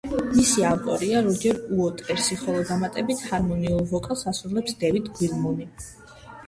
[0.35, 5.75] მისი ავტორია როჯერ უოტერსი, ხოლო დამატებით ჰარმონიულ ვოკალს ასრულებს დევიდ გილმორი.